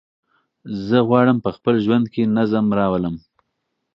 زه 0.87 0.97
غواړم 1.07 1.37
په 1.45 1.49
خپل 1.55 1.75
ژوند 1.85 2.05
کې 2.13 2.31
نظم 2.37 2.65
راولم. 2.77 3.15